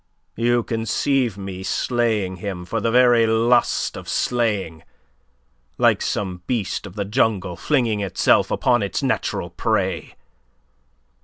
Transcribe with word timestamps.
"You 0.35 0.63
conceive 0.63 1.37
me 1.37 1.61
slaying 1.61 2.37
him 2.37 2.65
for 2.65 2.81
the 2.81 2.89
very 2.89 3.27
lust 3.27 3.95
of 3.95 4.09
slaying, 4.09 4.81
like 5.77 6.01
some 6.01 6.41
beast 6.47 6.87
of 6.87 6.95
the 6.95 7.05
jungle 7.05 7.55
flinging 7.55 7.99
itself 7.99 8.49
upon 8.49 8.81
its 8.81 9.03
natural 9.03 9.51
prey. 9.51 10.15